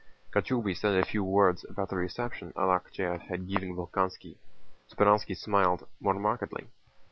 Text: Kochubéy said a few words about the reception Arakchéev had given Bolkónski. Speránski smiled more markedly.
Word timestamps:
Kochubéy 0.33 0.75
said 0.75 0.95
a 0.97 1.05
few 1.05 1.23
words 1.23 1.63
about 1.69 1.89
the 1.89 1.95
reception 1.95 2.53
Arakchéev 2.53 3.21
had 3.27 3.47
given 3.47 3.75
Bolkónski. 3.75 4.35
Speránski 4.91 5.37
smiled 5.37 5.87
more 5.99 6.15
markedly. 6.15 6.65